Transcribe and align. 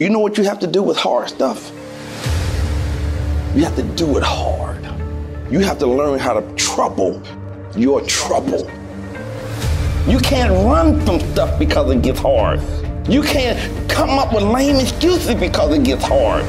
You 0.00 0.08
know 0.08 0.18
what 0.18 0.38
you 0.38 0.44
have 0.44 0.58
to 0.60 0.66
do 0.66 0.82
with 0.82 0.96
hard 0.96 1.28
stuff? 1.28 1.70
You 3.54 3.64
have 3.64 3.76
to 3.76 3.82
do 3.82 4.16
it 4.16 4.22
hard. 4.22 4.82
You 5.52 5.58
have 5.58 5.78
to 5.80 5.86
learn 5.86 6.18
how 6.18 6.40
to 6.40 6.54
trouble 6.54 7.22
your 7.76 8.00
trouble. 8.06 8.60
You 10.08 10.18
can't 10.20 10.52
run 10.64 11.04
from 11.04 11.20
stuff 11.32 11.58
because 11.58 11.90
it 11.90 12.00
gets 12.00 12.18
hard. 12.18 12.62
You 13.10 13.20
can't 13.20 13.58
come 13.90 14.08
up 14.08 14.32
with 14.32 14.42
lame 14.42 14.76
excuses 14.76 15.34
because 15.34 15.76
it 15.76 15.84
gets 15.84 16.02
hard. 16.02 16.46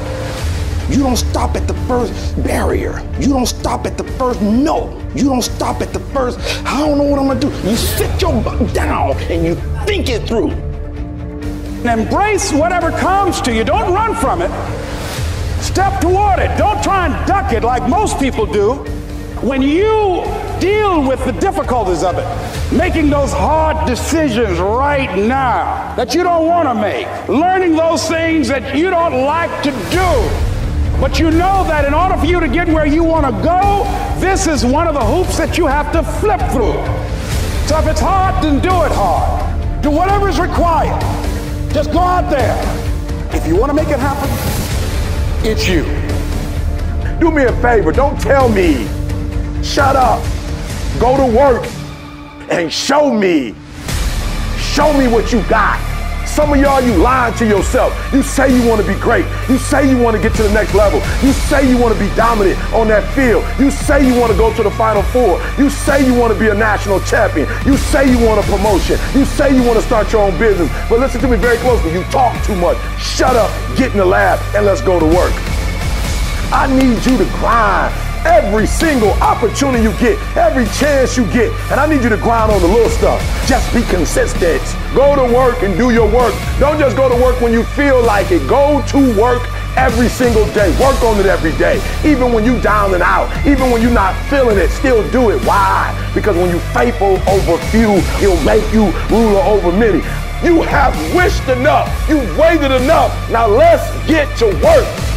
You 0.90 1.02
don't 1.02 1.18
stop 1.18 1.54
at 1.54 1.68
the 1.68 1.74
first 1.86 2.42
barrier. 2.42 3.06
You 3.20 3.28
don't 3.28 3.44
stop 3.44 3.84
at 3.84 3.98
the 3.98 4.04
first 4.14 4.40
no. 4.40 4.98
You 5.14 5.24
don't 5.24 5.42
stop 5.42 5.82
at 5.82 5.92
the 5.92 6.00
first, 6.14 6.38
I 6.64 6.80
don't 6.80 6.96
know 6.96 7.04
what 7.04 7.18
I'm 7.18 7.26
gonna 7.26 7.38
do. 7.38 7.50
You 7.68 7.76
sit 7.76 8.18
your 8.22 8.42
butt 8.42 8.72
down 8.72 9.14
and 9.30 9.44
you 9.44 9.56
think 9.84 10.08
it 10.08 10.26
through. 10.26 10.71
Embrace 11.84 12.52
whatever 12.52 12.90
comes 12.92 13.40
to 13.40 13.52
you. 13.52 13.64
Don't 13.64 13.92
run 13.92 14.14
from 14.14 14.40
it. 14.40 14.50
Step 15.60 16.00
toward 16.00 16.38
it. 16.38 16.56
Don't 16.56 16.82
try 16.82 17.06
and 17.06 17.26
duck 17.26 17.52
it 17.52 17.64
like 17.64 17.88
most 17.88 18.18
people 18.20 18.46
do. 18.46 18.74
When 19.42 19.60
you 19.62 20.22
deal 20.60 21.02
with 21.06 21.24
the 21.24 21.32
difficulties 21.32 22.04
of 22.04 22.16
it, 22.18 22.72
making 22.72 23.10
those 23.10 23.32
hard 23.32 23.84
decisions 23.88 24.60
right 24.60 25.18
now 25.18 25.94
that 25.96 26.14
you 26.14 26.22
don't 26.22 26.46
want 26.46 26.68
to 26.68 26.74
make, 26.74 27.08
learning 27.28 27.74
those 27.74 28.08
things 28.08 28.46
that 28.46 28.76
you 28.76 28.88
don't 28.88 29.24
like 29.24 29.50
to 29.64 29.72
do, 29.90 31.00
but 31.00 31.18
you 31.18 31.32
know 31.32 31.64
that 31.64 31.84
in 31.84 31.94
order 31.94 32.16
for 32.16 32.26
you 32.26 32.38
to 32.38 32.46
get 32.46 32.68
where 32.68 32.86
you 32.86 33.02
want 33.02 33.26
to 33.26 33.32
go, 33.42 33.82
this 34.20 34.46
is 34.46 34.64
one 34.64 34.86
of 34.86 34.94
the 34.94 35.04
hoops 35.04 35.36
that 35.36 35.58
you 35.58 35.66
have 35.66 35.90
to 35.90 36.04
flip 36.20 36.40
through. 36.52 36.78
So 37.66 37.78
if 37.80 37.88
it's 37.88 38.00
hard, 38.00 38.44
then 38.44 38.60
do 38.60 38.82
it 38.84 38.92
hard. 38.92 39.82
Do 39.82 39.90
whatever 39.90 40.28
is 40.28 40.38
required. 40.38 41.21
Just 41.72 41.90
go 41.90 42.00
out 42.00 42.28
there. 42.28 42.58
If 43.34 43.46
you 43.46 43.56
want 43.56 43.70
to 43.70 43.74
make 43.74 43.88
it 43.88 43.98
happen, 43.98 44.28
it's 45.42 45.66
you. 45.66 45.84
Do 47.18 47.30
me 47.30 47.44
a 47.44 47.52
favor, 47.62 47.92
don't 47.92 48.20
tell 48.20 48.48
me. 48.48 48.86
Shut 49.62 49.96
up. 49.96 50.22
Go 51.00 51.16
to 51.16 51.36
work 51.36 51.64
and 52.50 52.70
show 52.70 53.12
me. 53.12 53.54
Show 54.58 54.92
me 54.92 55.08
what 55.08 55.32
you 55.32 55.42
got. 55.48 55.91
Some 56.32 56.54
of 56.54 56.58
y'all, 56.58 56.80
you 56.80 56.94
lying 56.94 57.34
to 57.34 57.46
yourself. 57.46 57.92
You 58.10 58.22
say 58.22 58.56
you 58.56 58.66
want 58.66 58.80
to 58.80 58.86
be 58.86 58.98
great. 58.98 59.26
You 59.50 59.58
say 59.58 59.90
you 59.90 59.98
want 59.98 60.16
to 60.16 60.22
get 60.22 60.34
to 60.36 60.42
the 60.42 60.52
next 60.54 60.72
level. 60.72 60.98
You 61.22 61.30
say 61.34 61.68
you 61.68 61.76
want 61.76 61.92
to 61.92 62.00
be 62.00 62.08
dominant 62.16 62.58
on 62.72 62.88
that 62.88 63.04
field. 63.12 63.44
You 63.60 63.70
say 63.70 64.06
you 64.06 64.18
want 64.18 64.32
to 64.32 64.38
go 64.38 64.50
to 64.56 64.62
the 64.62 64.70
Final 64.70 65.02
Four. 65.02 65.42
You 65.58 65.68
say 65.68 66.06
you 66.06 66.14
want 66.14 66.32
to 66.32 66.40
be 66.40 66.48
a 66.48 66.54
national 66.54 67.00
champion. 67.00 67.46
You 67.66 67.76
say 67.76 68.10
you 68.10 68.18
want 68.26 68.42
a 68.42 68.48
promotion. 68.50 68.98
You 69.12 69.26
say 69.26 69.54
you 69.54 69.62
want 69.62 69.78
to 69.78 69.84
start 69.84 70.10
your 70.10 70.22
own 70.22 70.38
business. 70.38 70.72
But 70.88 71.00
listen 71.00 71.20
to 71.20 71.28
me 71.28 71.36
very 71.36 71.58
closely. 71.58 71.92
You 71.92 72.02
talk 72.04 72.42
too 72.46 72.56
much. 72.56 72.78
Shut 72.98 73.36
up, 73.36 73.50
get 73.76 73.92
in 73.92 73.98
the 73.98 74.06
lab, 74.06 74.40
and 74.56 74.64
let's 74.64 74.80
go 74.80 74.98
to 74.98 75.04
work. 75.04 75.34
I 76.50 76.66
need 76.72 77.04
you 77.04 77.18
to 77.18 77.24
grind 77.36 77.92
every 78.24 78.66
single 78.66 79.12
opportunity 79.22 79.82
you 79.82 79.92
get, 79.98 80.18
every 80.36 80.66
chance 80.66 81.16
you 81.16 81.24
get. 81.26 81.52
And 81.70 81.80
I 81.80 81.86
need 81.86 82.02
you 82.02 82.08
to 82.08 82.16
grind 82.16 82.52
on 82.52 82.60
the 82.60 82.68
little 82.68 82.90
stuff. 82.90 83.20
Just 83.46 83.72
be 83.74 83.82
consistent. 83.82 84.62
Go 84.94 85.16
to 85.16 85.34
work 85.34 85.62
and 85.62 85.76
do 85.76 85.90
your 85.90 86.10
work. 86.10 86.34
Don't 86.58 86.78
just 86.78 86.96
go 86.96 87.08
to 87.08 87.22
work 87.22 87.40
when 87.40 87.52
you 87.52 87.64
feel 87.64 88.02
like 88.02 88.30
it. 88.30 88.46
Go 88.48 88.82
to 88.88 89.20
work 89.20 89.42
every 89.76 90.08
single 90.08 90.44
day. 90.52 90.70
Work 90.80 91.02
on 91.02 91.18
it 91.18 91.26
every 91.26 91.52
day. 91.52 91.80
Even 92.04 92.32
when 92.32 92.44
you 92.44 92.60
down 92.60 92.94
and 92.94 93.02
out, 93.02 93.30
even 93.46 93.70
when 93.70 93.82
you're 93.82 93.90
not 93.90 94.14
feeling 94.28 94.58
it, 94.58 94.70
still 94.70 95.08
do 95.10 95.30
it. 95.30 95.44
Why? 95.44 95.92
Because 96.14 96.36
when 96.36 96.50
you 96.50 96.60
faithful 96.72 97.18
over 97.28 97.58
few, 97.70 98.00
he'll 98.18 98.42
make 98.44 98.64
you 98.72 98.90
ruler 99.08 99.40
over 99.40 99.72
many. 99.72 99.98
You 100.46 100.62
have 100.62 100.94
wished 101.14 101.48
enough. 101.48 101.88
You've 102.08 102.36
waited 102.36 102.72
enough. 102.72 103.12
Now 103.30 103.46
let's 103.46 103.88
get 104.06 104.36
to 104.38 104.46
work. 104.46 105.11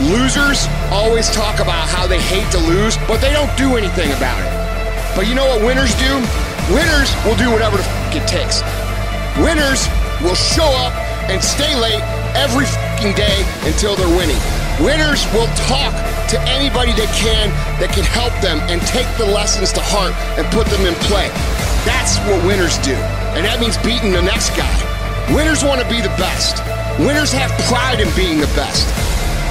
Losers 0.00 0.70
always 0.94 1.28
talk 1.30 1.58
about 1.58 1.88
how 1.90 2.06
they 2.06 2.20
hate 2.20 2.46
to 2.52 2.58
lose, 2.58 2.96
but 3.10 3.18
they 3.20 3.32
don't 3.32 3.50
do 3.58 3.74
anything 3.74 4.14
about 4.14 4.38
it. 4.38 4.52
But 5.18 5.26
you 5.26 5.34
know 5.34 5.42
what 5.50 5.58
winners 5.66 5.90
do? 5.98 6.22
Winners 6.70 7.10
will 7.26 7.34
do 7.34 7.50
whatever 7.50 7.78
the 7.78 7.82
f- 7.82 8.14
it 8.14 8.24
takes. 8.30 8.62
Winners 9.42 9.90
will 10.22 10.38
show 10.38 10.70
up 10.86 10.94
and 11.26 11.42
stay 11.42 11.74
late 11.74 11.98
every 12.38 12.64
fucking 12.64 13.18
day 13.18 13.42
until 13.66 13.96
they're 13.98 14.14
winning. 14.14 14.38
Winners 14.78 15.26
will 15.34 15.50
talk 15.66 15.90
to 16.30 16.38
anybody 16.46 16.94
they 16.94 17.10
can 17.18 17.50
that 17.82 17.90
can 17.90 18.06
help 18.06 18.30
them 18.38 18.62
and 18.70 18.78
take 18.86 19.10
the 19.18 19.26
lessons 19.26 19.74
to 19.74 19.82
heart 19.82 20.14
and 20.38 20.46
put 20.54 20.70
them 20.70 20.86
in 20.86 20.94
play. 21.10 21.26
That's 21.82 22.22
what 22.30 22.38
winners 22.46 22.78
do. 22.86 22.94
And 23.34 23.42
that 23.42 23.58
means 23.58 23.74
beating 23.82 24.14
the 24.14 24.22
next 24.22 24.54
guy. 24.54 24.70
Winners 25.34 25.66
want 25.66 25.82
to 25.82 25.88
be 25.90 25.98
the 25.98 26.14
best. 26.14 26.62
Winners 27.02 27.34
have 27.34 27.50
pride 27.66 27.98
in 27.98 28.06
being 28.14 28.38
the 28.38 28.50
best. 28.54 28.86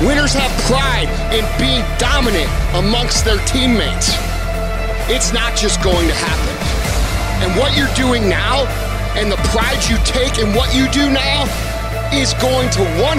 Winners 0.05 0.37
have 0.37 0.53
pride 0.69 1.09
in 1.33 1.41
being 1.57 1.81
dominant 1.97 2.45
amongst 2.77 3.25
their 3.25 3.41
teammates. 3.49 4.13
It's 5.09 5.33
not 5.33 5.57
just 5.57 5.81
going 5.81 6.05
to 6.05 6.13
happen. 6.13 6.53
And 7.41 7.57
what 7.57 7.73
you're 7.73 7.89
doing 7.97 8.29
now 8.29 8.69
and 9.17 9.31
the 9.31 9.41
pride 9.49 9.81
you 9.89 9.97
take 10.05 10.37
in 10.37 10.53
what 10.53 10.69
you 10.69 10.85
do 10.93 11.09
now 11.09 11.49
is 12.13 12.37
going 12.37 12.69
to 12.77 12.85
100% 13.01 13.17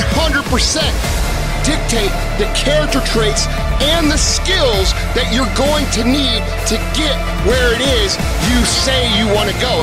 dictate 1.67 2.15
the 2.39 2.47
character 2.55 3.03
traits 3.11 3.51
and 3.83 4.07
the 4.07 4.17
skills 4.17 4.95
that 5.19 5.35
you're 5.35 5.51
going 5.59 5.83
to 5.99 6.07
need 6.07 6.47
to 6.71 6.79
get 6.95 7.19
where 7.43 7.75
it 7.75 7.83
is 7.83 8.15
you 8.55 8.63
say 8.63 9.11
you 9.19 9.27
want 9.35 9.51
to 9.51 9.57
go. 9.59 9.83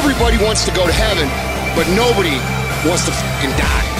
Everybody 0.00 0.40
wants 0.40 0.64
to 0.64 0.72
go 0.72 0.88
to 0.88 0.96
heaven, 0.96 1.28
but 1.76 1.84
nobody 1.92 2.40
wants 2.88 3.04
to 3.04 3.12
fucking 3.12 3.52
die. 3.60 3.91